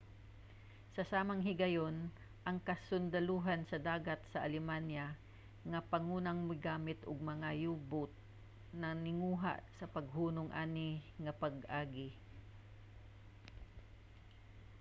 sa 0.95 1.03
samang 1.11 1.41
higayon 1.47 1.97
ang 2.47 2.57
kasundalohan 2.67 3.61
sa 3.69 3.77
dagat 3.89 4.17
sa 4.31 4.39
alemanya 4.47 5.05
nga 5.69 5.79
pangunang 5.91 6.39
migamit 6.49 6.99
og 7.09 7.29
mga 7.31 7.49
u-boat 7.73 8.11
nagtinguha 8.81 9.53
sa 9.77 9.85
paghunong 9.95 10.49
ani 10.63 10.89
nga 11.23 11.33
pag-agi 11.41 12.09